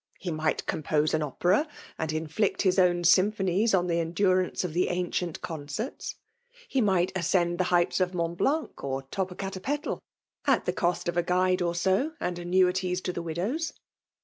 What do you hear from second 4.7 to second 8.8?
the Ancient Coneerts. He might asaend the heights of Mont BIane>